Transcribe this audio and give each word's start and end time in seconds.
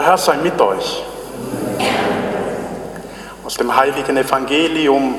Der 0.00 0.06
Herr 0.06 0.16
sei 0.16 0.36
mit 0.36 0.58
euch. 0.58 1.04
Aus 3.44 3.54
dem 3.58 3.76
heiligen 3.76 4.16
Evangelium 4.16 5.14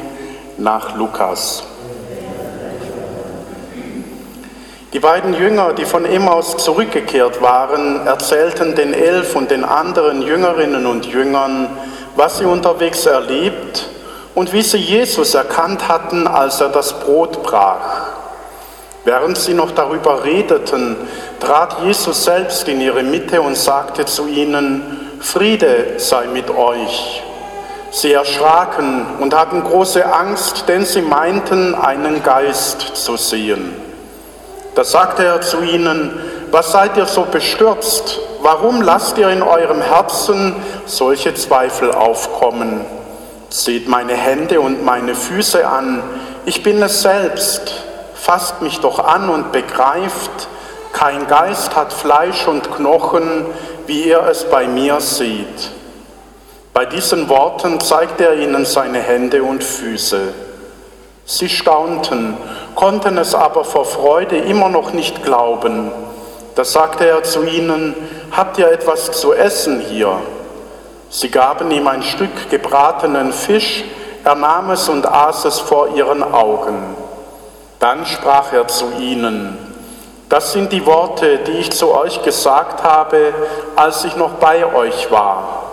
nach 0.57 0.95
Lukas. 0.95 1.61
Die 4.91 4.99
beiden 4.99 5.35
Jünger, 5.35 5.73
die 5.73 5.85
von 5.85 6.03
Emmaus 6.03 6.57
zurückgekehrt 6.57 7.43
waren, 7.43 8.07
erzählten 8.07 8.73
den 8.73 8.95
elf 8.95 9.35
und 9.35 9.51
den 9.51 9.63
anderen 9.63 10.23
Jüngerinnen 10.23 10.87
und 10.87 11.05
Jüngern, 11.05 11.67
was 12.15 12.39
sie 12.39 12.45
unterwegs 12.45 13.05
erlebt 13.05 13.87
und 14.33 14.51
wie 14.51 14.63
sie 14.63 14.79
Jesus 14.79 15.35
erkannt 15.35 15.89
hatten, 15.89 16.25
als 16.25 16.59
er 16.59 16.69
das 16.69 16.99
Brot 17.01 17.43
brach. 17.43 18.00
Während 19.03 19.37
sie 19.37 19.53
noch 19.53 19.71
darüber 19.71 20.23
redeten, 20.23 20.95
trat 21.39 21.77
Jesus 21.83 22.23
selbst 22.23 22.67
in 22.67 22.81
ihre 22.81 23.01
Mitte 23.01 23.41
und 23.41 23.57
sagte 23.57 24.05
zu 24.05 24.27
ihnen, 24.27 25.17
Friede 25.19 25.93
sei 25.97 26.27
mit 26.27 26.49
euch. 26.49 27.23
Sie 27.91 28.13
erschraken 28.13 29.05
und 29.19 29.35
hatten 29.35 29.63
große 29.63 30.05
Angst, 30.05 30.65
denn 30.67 30.85
sie 30.85 31.01
meinten, 31.01 31.75
einen 31.75 32.23
Geist 32.23 32.81
zu 32.95 33.17
sehen. 33.17 33.73
Da 34.75 34.83
sagte 34.83 35.25
er 35.25 35.41
zu 35.41 35.61
ihnen, 35.61 36.17
was 36.51 36.71
seid 36.71 36.95
ihr 36.95 37.05
so 37.05 37.23
bestürzt? 37.23 38.19
Warum 38.41 38.81
lasst 38.81 39.17
ihr 39.17 39.29
in 39.29 39.41
eurem 39.41 39.81
Herzen 39.81 40.55
solche 40.85 41.33
Zweifel 41.33 41.91
aufkommen? 41.91 42.85
Seht 43.49 43.89
meine 43.89 44.13
Hände 44.13 44.61
und 44.61 44.85
meine 44.85 45.15
Füße 45.15 45.67
an, 45.67 46.01
ich 46.45 46.63
bin 46.63 46.81
es 46.81 47.01
selbst. 47.01 47.90
Fasst 48.21 48.61
mich 48.61 48.79
doch 48.81 48.99
an 48.99 49.29
und 49.29 49.51
begreift, 49.51 50.47
kein 50.93 51.25
Geist 51.25 51.75
hat 51.75 51.91
Fleisch 51.91 52.47
und 52.47 52.71
Knochen, 52.71 53.47
wie 53.87 54.03
ihr 54.03 54.21
es 54.29 54.43
bei 54.43 54.67
mir 54.67 55.01
seht. 55.01 55.71
Bei 56.71 56.85
diesen 56.85 57.29
Worten 57.29 57.79
zeigte 57.79 58.25
er 58.25 58.35
ihnen 58.35 58.63
seine 58.63 58.99
Hände 58.99 59.41
und 59.41 59.63
Füße. 59.63 60.35
Sie 61.25 61.49
staunten, 61.49 62.37
konnten 62.75 63.17
es 63.17 63.33
aber 63.33 63.63
vor 63.63 63.85
Freude 63.85 64.37
immer 64.37 64.69
noch 64.69 64.93
nicht 64.93 65.23
glauben. 65.23 65.91
Da 66.53 66.63
sagte 66.63 67.07
er 67.07 67.23
zu 67.23 67.43
ihnen, 67.43 67.95
habt 68.31 68.59
ihr 68.59 68.71
etwas 68.71 69.13
zu 69.13 69.33
essen 69.33 69.79
hier? 69.79 70.17
Sie 71.09 71.31
gaben 71.31 71.71
ihm 71.71 71.87
ein 71.87 72.03
Stück 72.03 72.51
gebratenen 72.51 73.33
Fisch, 73.33 73.83
er 74.23 74.35
nahm 74.35 74.69
es 74.69 74.87
und 74.89 75.07
aß 75.07 75.45
es 75.45 75.59
vor 75.59 75.95
ihren 75.95 76.21
Augen. 76.21 77.00
Dann 77.81 78.05
sprach 78.05 78.53
er 78.53 78.67
zu 78.67 78.91
ihnen, 78.99 79.57
das 80.29 80.53
sind 80.53 80.71
die 80.71 80.85
Worte, 80.85 81.39
die 81.39 81.57
ich 81.57 81.71
zu 81.71 81.91
euch 81.91 82.21
gesagt 82.21 82.83
habe, 82.83 83.33
als 83.75 84.05
ich 84.05 84.15
noch 84.15 84.33
bei 84.33 84.71
euch 84.73 85.11
war. 85.11 85.63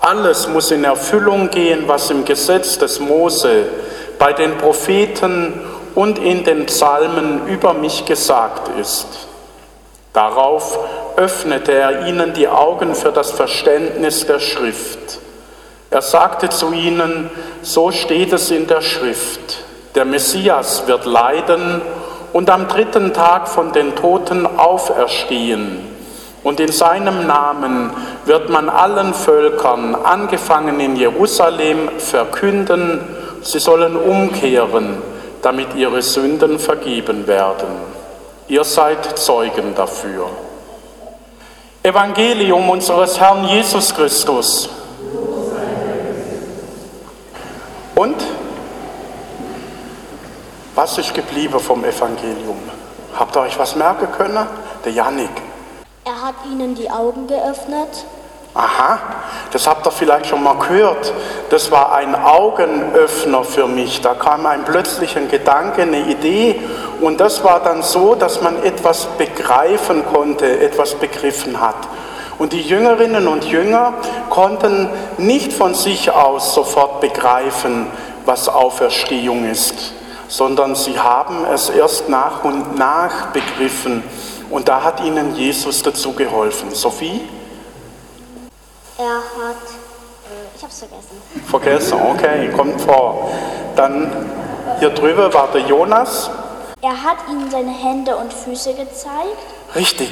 Alles 0.00 0.48
muss 0.48 0.72
in 0.72 0.82
Erfüllung 0.82 1.48
gehen, 1.50 1.84
was 1.86 2.10
im 2.10 2.24
Gesetz 2.24 2.76
des 2.76 2.98
Mose, 2.98 3.66
bei 4.18 4.32
den 4.32 4.58
Propheten 4.58 5.60
und 5.94 6.18
in 6.18 6.42
den 6.42 6.66
Psalmen 6.66 7.46
über 7.46 7.72
mich 7.72 8.04
gesagt 8.04 8.68
ist. 8.80 9.06
Darauf 10.12 10.78
öffnete 11.16 11.72
er 11.72 12.06
ihnen 12.08 12.34
die 12.34 12.48
Augen 12.48 12.96
für 12.96 13.12
das 13.12 13.30
Verständnis 13.30 14.26
der 14.26 14.40
Schrift. 14.40 15.20
Er 15.90 16.02
sagte 16.02 16.48
zu 16.48 16.72
ihnen, 16.72 17.30
so 17.62 17.92
steht 17.92 18.32
es 18.32 18.50
in 18.50 18.66
der 18.66 18.80
Schrift, 18.80 19.64
der 19.94 20.04
Messias 20.04 20.86
wird 20.86 21.04
leiden 21.04 21.80
und 22.32 22.50
am 22.50 22.66
dritten 22.66 23.12
Tag 23.12 23.48
von 23.48 23.72
den 23.72 23.94
Toten 23.94 24.46
auferstehen. 24.46 25.94
Und 26.42 26.60
in 26.60 26.72
seinem 26.72 27.26
Namen 27.26 27.90
wird 28.26 28.50
man 28.50 28.68
allen 28.68 29.14
Völkern, 29.14 29.94
angefangen 29.94 30.80
in 30.80 30.96
Jerusalem, 30.96 31.88
verkünden, 31.98 33.00
sie 33.42 33.58
sollen 33.60 33.96
umkehren, 33.96 34.98
damit 35.42 35.74
ihre 35.74 36.02
Sünden 36.02 36.58
vergeben 36.58 37.26
werden. 37.26 37.68
Ihr 38.48 38.64
seid 38.64 39.18
Zeugen 39.18 39.74
dafür. 39.74 40.26
Evangelium 41.82 42.68
unseres 42.68 43.20
Herrn 43.20 43.44
Jesus 43.44 43.94
Christus. 43.94 44.68
Und 47.94 48.16
was 50.74 50.98
ist 50.98 51.14
geblieben 51.14 51.60
vom 51.60 51.84
Evangelium? 51.84 52.58
Habt 53.18 53.36
ihr 53.36 53.42
euch 53.42 53.58
was 53.58 53.76
merken 53.76 54.08
können? 54.16 54.46
Der 54.84 54.92
Janik. 54.92 55.30
Er 56.04 56.20
hat 56.20 56.34
ihnen 56.50 56.74
die 56.74 56.90
Augen 56.90 57.26
geöffnet. 57.26 58.04
Aha, 58.54 58.98
das 59.52 59.66
habt 59.66 59.86
ihr 59.86 59.90
vielleicht 59.90 60.26
schon 60.26 60.42
mal 60.42 60.54
gehört. 60.54 61.12
Das 61.50 61.70
war 61.70 61.92
ein 61.92 62.14
Augenöffner 62.14 63.42
für 63.42 63.66
mich. 63.66 64.00
Da 64.00 64.14
kam 64.14 64.46
ein 64.46 64.64
plötzlicher 64.64 65.22
Gedanke, 65.22 65.82
eine 65.82 66.00
Idee. 66.00 66.60
Und 67.00 67.20
das 67.20 67.42
war 67.42 67.60
dann 67.60 67.82
so, 67.82 68.14
dass 68.14 68.42
man 68.42 68.62
etwas 68.62 69.06
begreifen 69.18 70.04
konnte, 70.06 70.60
etwas 70.60 70.94
begriffen 70.94 71.60
hat. 71.60 71.76
Und 72.38 72.52
die 72.52 72.62
Jüngerinnen 72.62 73.26
und 73.26 73.44
Jünger 73.44 73.94
konnten 74.30 74.88
nicht 75.18 75.52
von 75.52 75.74
sich 75.74 76.12
aus 76.12 76.54
sofort 76.54 77.00
begreifen, 77.00 77.86
was 78.24 78.48
Auferstehung 78.48 79.48
ist, 79.50 79.92
sondern 80.34 80.74
sie 80.74 80.98
haben 80.98 81.44
es 81.44 81.70
erst 81.70 82.08
nach 82.08 82.42
und 82.42 82.76
nach 82.76 83.26
begriffen. 83.26 84.02
Und 84.50 84.68
da 84.68 84.82
hat 84.82 85.00
ihnen 85.00 85.36
Jesus 85.36 85.80
dazu 85.82 86.12
geholfen. 86.12 86.74
Sophie? 86.74 87.20
Er 88.98 89.04
hat, 89.04 89.62
äh, 90.24 90.56
ich 90.56 90.62
hab's 90.64 90.80
vergessen. 90.80 91.22
Vergessen, 91.46 91.98
okay, 92.10 92.50
kommt 92.50 92.80
vor. 92.80 93.30
Dann 93.76 94.10
hier 94.80 94.90
drüber 94.90 95.32
war 95.32 95.48
der 95.52 95.60
Jonas. 95.62 96.28
Er 96.82 97.00
hat 97.00 97.18
ihnen 97.30 97.48
seine 97.48 97.72
Hände 97.72 98.16
und 98.16 98.32
Füße 98.32 98.74
gezeigt. 98.74 99.38
Richtig. 99.76 100.10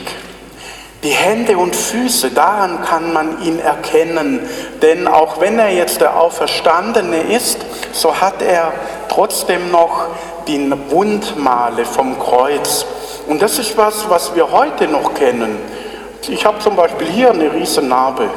Die 1.03 1.11
Hände 1.11 1.59
und 1.59 1.75
Füße, 1.75 2.31
daran 2.31 2.81
kann 2.84 3.12
man 3.12 3.43
ihn 3.43 3.59
erkennen. 3.59 4.49
Denn 4.82 5.09
auch 5.09 5.41
wenn 5.41 5.59
er 5.59 5.71
jetzt 5.71 6.00
der 6.00 6.16
Auferstandene 6.16 7.22
ist, 7.22 7.59
so 7.93 8.21
hat 8.21 8.41
er 8.41 8.72
trotzdem 9.12 9.71
noch 9.71 10.06
die 10.47 10.73
Wundmale 10.91 11.84
vom 11.84 12.19
Kreuz. 12.19 12.87
Und 13.28 13.43
das 13.43 13.59
ist 13.59 13.77
was, 13.77 14.09
was 14.09 14.34
wir 14.34 14.50
heute 14.50 14.89
noch 14.89 15.15
kennen. 15.15 15.59
Ich 16.28 16.47
habe 16.47 16.59
zum 16.61 16.77
Beispiel 16.77 17.09
hier 17.09 17.31
eine 17.31 17.53
riesen 17.53 17.89
Narbe. 17.89 18.28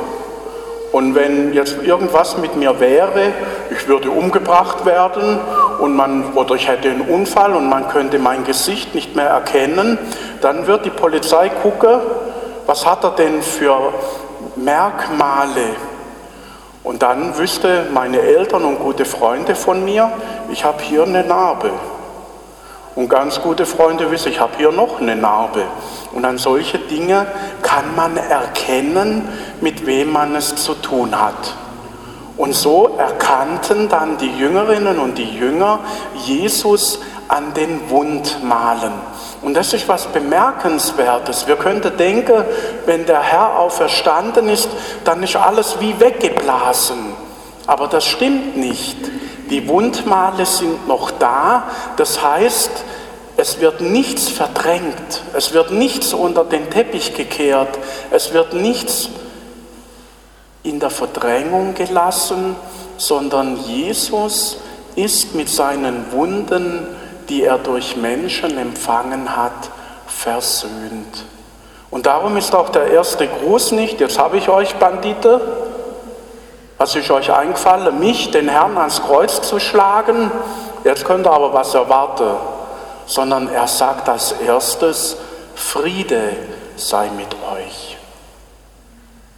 Und 0.91 1.15
wenn 1.15 1.53
jetzt 1.53 1.77
irgendwas 1.83 2.37
mit 2.37 2.55
mir 2.55 2.79
wäre, 2.79 3.33
ich 3.69 3.87
würde 3.87 4.09
umgebracht 4.09 4.85
werden 4.85 5.39
und 5.79 5.95
man, 5.95 6.33
oder 6.33 6.55
ich 6.55 6.67
hätte 6.67 6.89
einen 6.89 7.01
Unfall 7.01 7.53
und 7.53 7.67
man 7.67 7.89
könnte 7.89 8.17
mein 8.17 8.45
Gesicht 8.45 8.95
nicht 8.95 9.15
mehr 9.15 9.27
erkennen, 9.27 9.97
dann 10.41 10.67
wird 10.67 10.85
die 10.85 10.89
Polizei 10.89 11.49
gucken, 11.49 11.99
was 12.65 12.85
hat 12.85 13.03
er 13.03 13.11
denn 13.11 13.41
für 13.41 13.93
Merkmale? 14.55 15.75
Und 16.85 17.01
dann 17.01 17.35
wüsste 17.39 17.87
meine 17.91 18.19
Eltern 18.19 18.63
und 18.63 18.77
gute 18.77 19.05
Freunde 19.05 19.55
von 19.55 19.83
mir, 19.83 20.11
ich 20.51 20.63
habe 20.63 20.83
hier 20.83 21.01
eine 21.01 21.23
Narbe. 21.23 21.71
Und 22.93 23.09
ganz 23.09 23.41
gute 23.41 23.65
Freunde 23.65 24.11
wissen, 24.11 24.31
ich 24.31 24.39
habe 24.39 24.53
hier 24.55 24.71
noch 24.71 25.01
eine 25.01 25.15
Narbe. 25.15 25.63
Und 26.13 26.23
an 26.23 26.37
solche 26.37 26.77
Dinge 26.77 27.25
kann 27.63 27.95
man 27.95 28.15
erkennen, 28.17 29.27
mit 29.61 29.87
wem 29.87 30.11
man 30.11 30.35
es 30.35 30.55
zu 30.55 30.75
tun 30.75 31.19
hat. 31.19 31.55
Und 32.37 32.53
so 32.53 32.95
erkannten 32.99 33.89
dann 33.89 34.17
die 34.17 34.37
Jüngerinnen 34.37 34.99
und 34.99 35.17
die 35.17 35.37
Jünger 35.37 35.79
Jesus 36.23 36.99
an 37.27 37.53
den 37.53 37.89
Wundmalen. 37.89 38.93
Und 39.41 39.55
das 39.55 39.73
ist 39.73 39.87
was 39.87 40.07
Bemerkenswertes. 40.07 41.47
Wir 41.47 41.55
könnten 41.55 41.95
denken, 41.97 42.45
wenn 42.85 43.05
der 43.05 43.21
Herr 43.21 43.59
auferstanden 43.59 44.49
ist, 44.49 44.69
dann 45.03 45.23
ist 45.23 45.35
alles 45.35 45.79
wie 45.79 45.99
weggeblasen. 45.99 47.13
Aber 47.67 47.87
das 47.87 48.05
stimmt 48.05 48.57
nicht. 48.57 48.97
Die 49.49 49.67
Wundmale 49.67 50.45
sind 50.45 50.87
noch 50.87 51.11
da. 51.11 51.63
Das 51.97 52.21
heißt, 52.21 52.71
es 53.37 53.59
wird 53.59 53.81
nichts 53.81 54.29
verdrängt, 54.29 55.23
es 55.33 55.53
wird 55.53 55.71
nichts 55.71 56.13
unter 56.13 56.45
den 56.45 56.69
Teppich 56.69 57.13
gekehrt, 57.13 57.77
es 58.11 58.33
wird 58.33 58.53
nichts 58.53 59.09
in 60.63 60.79
der 60.79 60.89
Verdrängung 60.89 61.73
gelassen, 61.73 62.55
sondern 62.97 63.57
Jesus 63.65 64.57
ist 64.95 65.35
mit 65.35 65.49
seinen 65.49 66.11
Wunden, 66.13 66.87
die 67.29 67.43
er 67.43 67.57
durch 67.57 67.95
Menschen 67.95 68.57
empfangen 68.57 69.35
hat, 69.35 69.69
versöhnt. 70.07 71.25
Und 71.89 72.05
darum 72.05 72.37
ist 72.37 72.53
auch 72.55 72.69
der 72.69 72.87
erste 72.87 73.27
Gruß 73.27 73.71
nicht, 73.71 73.99
jetzt 73.99 74.19
habe 74.19 74.37
ich 74.37 74.49
euch 74.49 74.75
Bandite, 74.75 75.41
was 76.77 76.95
ist 76.95 77.09
euch 77.09 77.31
eingefallen, 77.31 77.99
mich, 77.99 78.31
den 78.31 78.49
Herrn, 78.49 78.77
ans 78.77 79.01
Kreuz 79.01 79.41
zu 79.41 79.59
schlagen? 79.59 80.29
Jetzt 80.83 81.05
könnt 81.05 81.25
ihr 81.25 81.31
aber 81.31 81.53
was 81.53 81.73
erwarten 81.73 82.35
sondern 83.05 83.47
er 83.49 83.67
sagt 83.67 84.09
als 84.09 84.31
erstes, 84.33 85.17
Friede 85.55 86.35
sei 86.75 87.09
mit 87.15 87.33
euch. 87.53 87.97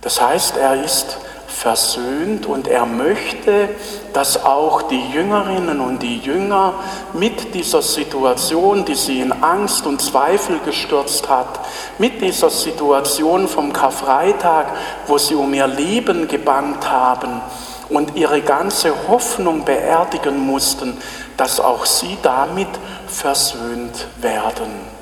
Das 0.02 0.22
heißt, 0.22 0.58
er 0.58 0.84
ist 0.84 1.18
versöhnt 1.48 2.46
und 2.46 2.68
er 2.68 2.86
möchte, 2.86 3.70
dass 4.14 4.44
auch 4.46 4.84
die 4.84 5.10
Jüngerinnen 5.12 5.80
und 5.80 6.04
die 6.04 6.20
Jünger 6.20 6.74
mit 7.14 7.56
dieser 7.56 7.82
Situation, 7.82 8.86
die 8.86 8.96
sie 8.96 9.22
in 9.22 9.32
Angst 9.32 9.88
und 9.88 10.02
Zweifel 10.02 10.60
gestürzt 10.64 11.28
hat, 11.30 11.60
mit 11.98 12.22
dieser 12.22 12.52
Situation 12.52 13.48
vom 13.48 13.74
Karfreitag, 13.74 14.68
wo 15.08 15.18
sie 15.18 15.34
um 15.34 15.52
ihr 15.54 15.68
Leben 15.68 16.28
gebannt 16.28 16.92
haben 16.92 17.42
und 17.90 18.16
ihre 18.16 18.42
ganze 18.42 18.94
Hoffnung 19.08 19.66
beerdigen 19.66 20.46
mussten, 20.46 20.98
dass 21.38 21.60
auch 21.60 21.86
sie 21.86 22.18
damit 22.22 22.70
versöhnt 23.08 24.08
werden. 24.22 24.98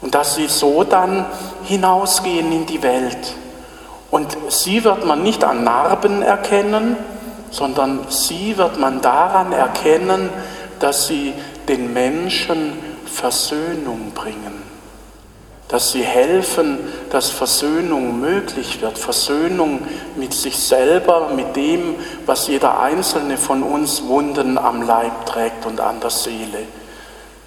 Und 0.00 0.14
dass 0.14 0.36
sie 0.36 0.46
so 0.46 0.84
dann 0.84 1.26
hinausgehen 1.64 2.50
in 2.50 2.64
die 2.64 2.82
Welt 2.82 3.34
und 4.10 4.36
sie 4.48 4.84
wird 4.84 5.04
man 5.04 5.22
nicht 5.22 5.44
an 5.44 5.64
Narben 5.64 6.22
erkennen, 6.22 6.96
sondern 7.50 8.00
sie 8.08 8.56
wird 8.56 8.78
man 8.78 9.00
daran 9.00 9.52
erkennen, 9.52 10.30
dass 10.78 11.06
sie 11.06 11.32
den 11.68 11.92
Menschen 11.92 12.72
Versöhnung 13.06 14.12
bringen, 14.14 14.62
dass 15.68 15.92
sie 15.92 16.02
helfen, 16.02 16.78
dass 17.10 17.30
Versöhnung 17.30 18.20
möglich 18.20 18.80
wird, 18.80 18.98
Versöhnung 18.98 19.82
mit 20.16 20.32
sich 20.32 20.58
selber, 20.58 21.30
mit 21.34 21.54
dem, 21.56 21.96
was 22.26 22.48
jeder 22.48 22.80
einzelne 22.80 23.36
von 23.36 23.62
uns 23.62 24.06
Wunden 24.06 24.58
am 24.58 24.82
Leib 24.82 25.26
trägt 25.26 25.66
und 25.66 25.80
an 25.80 26.00
der 26.00 26.10
Seele. 26.10 26.66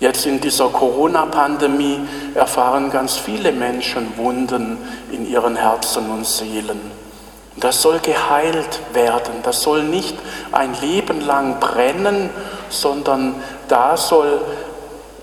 Jetzt 0.04 0.26
in 0.26 0.42
dieser 0.42 0.68
Corona-Pandemie 0.68 2.02
erfahren 2.36 2.92
ganz 2.92 3.16
viele 3.16 3.54
Menschen 3.54 4.18
Wunden 4.18 4.78
in 5.14 5.26
ihren 5.26 5.56
Herzen 5.56 6.10
und 6.10 6.28
Seelen. 6.28 6.82
Das 7.56 7.82
soll 7.82 8.00
geheilt 8.00 8.82
werden. 8.92 9.36
Das 9.44 9.62
soll 9.62 9.84
nicht 9.84 10.18
ein 10.52 10.76
Leben 10.82 11.22
lang 11.26 11.62
brennen, 11.62 12.30
sondern 12.68 13.36
da 13.70 13.96
soll 13.96 14.42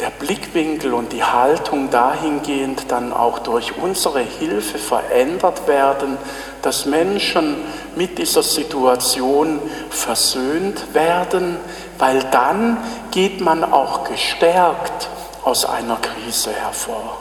der 0.01 0.11
Blickwinkel 0.11 0.95
und 0.95 1.13
die 1.13 1.23
Haltung 1.23 1.91
dahingehend 1.91 2.91
dann 2.91 3.13
auch 3.13 3.41
durch 3.41 3.77
unsere 3.77 4.21
Hilfe 4.21 4.79
verändert 4.79 5.67
werden, 5.69 6.17
dass 6.63 6.87
Menschen 6.87 7.57
mit 7.97 8.19
dieser 8.19 8.43
Situation 8.43 9.61
versöhnt 9.91 10.95
werden, 10.95 11.59
weil 11.99 12.23
dann 12.31 12.79
geht 13.11 13.41
man 13.41 13.63
auch 13.65 14.05
gestärkt 14.05 15.09
aus 15.45 15.67
einer 15.67 15.97
Krise 15.97 16.51
hervor. 16.53 17.19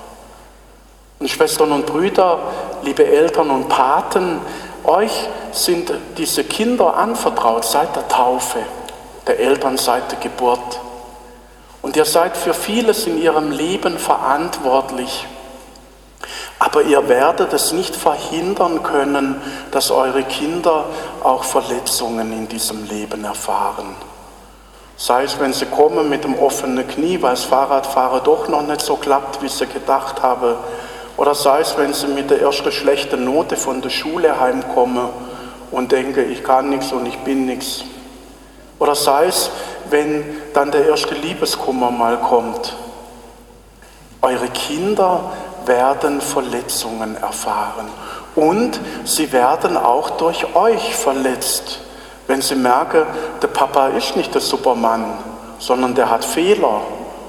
Und 1.19 1.29
Schwestern 1.29 1.73
und 1.73 1.85
Brüder, 1.85 2.39
liebe 2.83 3.05
Eltern 3.05 3.49
und 3.49 3.67
Paten, 3.67 4.39
euch 4.85 5.27
sind 5.51 5.91
diese 6.17 6.45
Kinder 6.45 6.95
anvertraut 6.95 7.65
seit 7.65 7.93
der 7.95 8.07
Taufe, 8.07 8.59
der 9.27 9.37
Eltern 9.39 9.77
seit 9.77 10.11
der 10.11 10.19
Geburt. 10.19 10.79
Und 11.89 11.95
ihr 11.95 12.05
seid 12.05 12.37
für 12.37 12.53
vieles 12.53 13.07
in 13.07 13.19
ihrem 13.19 13.49
Leben 13.49 13.97
verantwortlich. 13.97 15.25
Aber 16.59 16.83
ihr 16.83 17.09
werdet 17.09 17.51
es 17.51 17.71
nicht 17.71 17.95
verhindern 17.95 18.83
können, 18.83 19.41
dass 19.71 19.89
eure 19.89 20.21
Kinder 20.21 20.85
auch 21.23 21.43
Verletzungen 21.43 22.31
in 22.31 22.47
diesem 22.47 22.87
Leben 22.87 23.23
erfahren. 23.23 23.95
Sei 24.97 25.23
es, 25.23 25.39
wenn 25.39 25.51
sie 25.51 25.65
kommen 25.65 26.09
mit 26.09 26.25
dem 26.25 26.37
offenen 26.37 26.87
Knie, 26.87 27.23
weil 27.23 27.31
das 27.31 27.45
Fahrradfahren 27.45 28.21
doch 28.23 28.47
noch 28.49 28.61
nicht 28.61 28.81
so 28.81 28.95
klappt, 28.95 29.41
wie 29.41 29.49
sie 29.49 29.65
gedacht 29.65 30.21
haben. 30.21 30.57
Oder 31.17 31.33
sei 31.33 31.61
es, 31.61 31.75
wenn 31.75 31.95
sie 31.95 32.05
mit 32.05 32.29
der 32.29 32.39
ersten 32.39 32.71
schlechten 32.71 33.25
Note 33.25 33.57
von 33.57 33.81
der 33.81 33.89
Schule 33.89 34.39
heimkommen 34.39 35.09
und 35.71 35.91
denken, 35.91 36.31
ich 36.31 36.43
kann 36.43 36.69
nichts 36.69 36.91
und 36.91 37.07
ich 37.07 37.17
bin 37.17 37.47
nichts. 37.47 37.83
Oder 38.77 38.93
sei 38.93 39.25
es, 39.25 39.49
wenn 39.89 40.23
dann 40.53 40.71
der 40.71 40.87
erste 40.87 41.15
Liebeskummer 41.15 41.91
mal 41.91 42.17
kommt. 42.17 42.75
Eure 44.21 44.47
Kinder 44.49 45.31
werden 45.65 46.21
Verletzungen 46.21 47.15
erfahren 47.17 47.87
und 48.35 48.79
sie 49.05 49.31
werden 49.31 49.77
auch 49.77 50.11
durch 50.11 50.55
euch 50.55 50.95
verletzt. 50.95 51.79
Wenn 52.27 52.41
sie 52.41 52.55
merken, 52.55 53.05
der 53.41 53.47
Papa 53.47 53.87
ist 53.87 54.15
nicht 54.15 54.33
der 54.33 54.41
Supermann, 54.41 55.05
sondern 55.57 55.95
der 55.95 56.09
hat 56.09 56.23
Fehler 56.23 56.81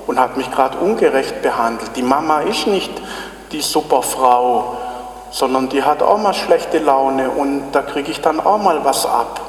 und 0.06 0.18
hat 0.18 0.36
mich 0.36 0.50
gerade 0.50 0.78
ungerecht 0.78 1.42
behandelt. 1.42 1.92
Die 1.96 2.02
Mama 2.02 2.40
ist 2.40 2.66
nicht 2.66 2.90
die 3.52 3.60
Superfrau, 3.60 4.76
sondern 5.30 5.68
die 5.68 5.82
hat 5.82 6.02
auch 6.02 6.18
mal 6.18 6.34
schlechte 6.34 6.78
Laune 6.78 7.30
und 7.30 7.72
da 7.72 7.82
kriege 7.82 8.10
ich 8.10 8.20
dann 8.20 8.40
auch 8.40 8.58
mal 8.58 8.84
was 8.84 9.06
ab. 9.06 9.40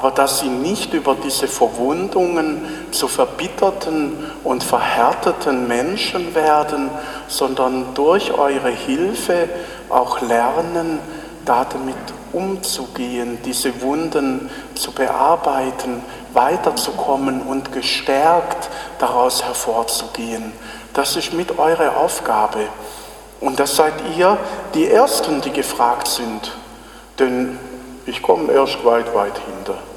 Aber 0.00 0.12
dass 0.12 0.38
sie 0.38 0.48
nicht 0.48 0.94
über 0.94 1.14
diese 1.14 1.46
Verwundungen 1.46 2.64
zu 2.90 3.06
verbitterten 3.06 4.14
und 4.44 4.64
verhärteten 4.64 5.68
Menschen 5.68 6.34
werden, 6.34 6.88
sondern 7.28 7.92
durch 7.92 8.32
eure 8.32 8.70
Hilfe 8.70 9.50
auch 9.90 10.22
lernen, 10.22 11.00
damit 11.44 11.96
umzugehen, 12.32 13.40
diese 13.44 13.82
Wunden 13.82 14.48
zu 14.74 14.90
bearbeiten, 14.92 16.02
weiterzukommen 16.32 17.42
und 17.42 17.70
gestärkt 17.70 18.70
daraus 19.00 19.44
hervorzugehen. 19.44 20.52
Das 20.94 21.14
ist 21.14 21.34
mit 21.34 21.58
eurer 21.58 21.98
Aufgabe. 21.98 22.60
Und 23.38 23.60
das 23.60 23.76
seid 23.76 23.92
ihr 24.16 24.38
die 24.72 24.88
Ersten, 24.88 25.42
die 25.42 25.52
gefragt 25.52 26.08
sind. 26.08 26.52
Denn 27.18 27.58
ich 28.06 28.22
komme 28.22 28.50
erst 28.50 28.82
weit, 28.82 29.14
weit 29.14 29.38
hinter. 29.38 29.89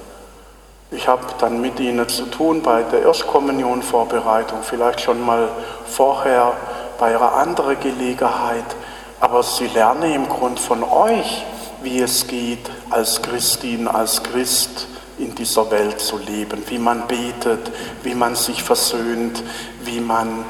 Ich 0.95 1.07
habe 1.07 1.23
dann 1.39 1.59
mit 1.59 1.79
ihnen 1.79 2.07
zu 2.07 2.25
tun 2.25 2.61
bei 2.61 2.83
der 2.83 3.01
Erstkommunionvorbereitung, 3.01 4.59
vielleicht 4.61 5.01
schon 5.01 5.25
mal 5.25 5.49
vorher 5.85 6.53
bei 6.99 7.15
einer 7.15 7.33
anderen 7.33 7.79
Gelegenheit. 7.79 8.75
Aber 9.19 9.41
sie 9.41 9.65
lernen 9.67 10.13
im 10.13 10.29
Grund 10.29 10.59
von 10.59 10.83
euch, 10.83 11.43
wie 11.81 11.99
es 11.99 12.27
geht, 12.27 12.69
als 12.91 13.23
Christin, 13.23 13.87
als 13.87 14.21
Christ 14.21 14.87
in 15.17 15.33
dieser 15.33 15.71
Welt 15.71 15.99
zu 15.99 16.19
leben, 16.19 16.61
wie 16.67 16.77
man 16.77 17.07
betet, 17.07 17.71
wie 18.03 18.13
man 18.13 18.35
sich 18.35 18.61
versöhnt, 18.61 19.41
wie 19.83 19.99
man 19.99 20.45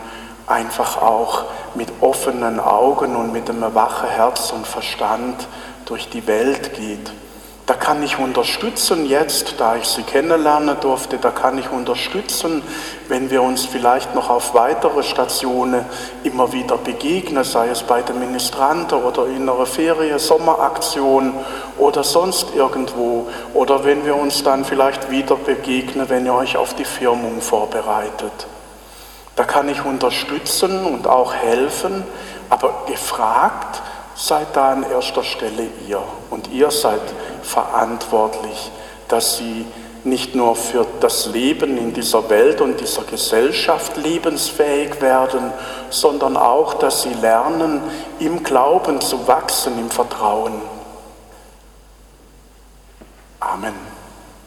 einfach 0.45 1.01
auch 1.01 1.45
mit 1.73 1.87
offenen 2.01 2.59
Augen 2.59 3.15
und 3.15 3.31
mit 3.31 3.49
einem 3.49 3.73
wachen 3.75 4.09
Herz 4.09 4.51
und 4.51 4.67
Verstand 4.67 5.47
durch 5.85 6.09
die 6.09 6.27
Welt 6.27 6.73
geht. 6.73 7.13
Da 7.65 7.75
kann 7.75 8.03
ich 8.03 8.19
unterstützen 8.19 9.05
jetzt, 9.05 9.55
da 9.57 9.77
ich 9.77 9.85
Sie 9.85 10.03
kennenlernen 10.03 10.75
durfte, 10.81 11.17
da 11.17 11.31
kann 11.31 11.57
ich 11.57 11.71
unterstützen, 11.71 12.61
wenn 13.07 13.31
wir 13.31 13.41
uns 13.41 13.65
vielleicht 13.65 14.13
noch 14.15 14.29
auf 14.29 14.53
weitere 14.53 15.01
Stationen 15.01 15.85
immer 16.25 16.51
wieder 16.51 16.77
begegnen, 16.77 17.45
sei 17.45 17.69
es 17.69 17.83
bei 17.83 18.01
den 18.01 18.19
Ministranten 18.19 19.01
oder 19.01 19.27
in 19.27 19.47
einer 19.47 19.65
Ferien, 19.65 20.19
Sommeraktion 20.19 21.33
oder 21.77 22.03
sonst 22.03 22.47
irgendwo. 22.53 23.29
Oder 23.53 23.85
wenn 23.85 24.05
wir 24.05 24.17
uns 24.17 24.43
dann 24.43 24.65
vielleicht 24.65 25.09
wieder 25.09 25.37
begegnen, 25.37 26.09
wenn 26.09 26.25
ihr 26.25 26.33
euch 26.33 26.57
auf 26.57 26.73
die 26.73 26.83
Firmung 26.83 27.39
vorbereitet. 27.39 28.47
Da 29.37 29.45
kann 29.45 29.69
ich 29.69 29.85
unterstützen 29.85 30.85
und 30.85 31.07
auch 31.07 31.33
helfen, 31.33 32.03
aber 32.49 32.83
gefragt 32.87 33.81
seid 34.15 34.47
da 34.53 34.73
an 34.73 34.83
erster 34.83 35.23
Stelle 35.23 35.67
ihr. 35.87 36.01
Und 36.29 36.49
ihr 36.51 36.71
seid 36.71 37.01
verantwortlich, 37.41 38.71
dass 39.07 39.37
sie 39.37 39.65
nicht 40.03 40.35
nur 40.35 40.55
für 40.55 40.85
das 40.99 41.27
Leben 41.27 41.77
in 41.77 41.93
dieser 41.93 42.29
Welt 42.29 42.59
und 42.59 42.79
dieser 42.79 43.03
Gesellschaft 43.03 43.95
lebensfähig 43.95 45.01
werden, 45.01 45.53
sondern 45.89 46.35
auch, 46.35 46.73
dass 46.73 47.03
sie 47.03 47.13
lernen, 47.13 47.81
im 48.19 48.43
Glauben 48.43 48.99
zu 48.99 49.27
wachsen, 49.27 49.79
im 49.79 49.89
Vertrauen. 49.89 50.61
Amen. 53.39 53.92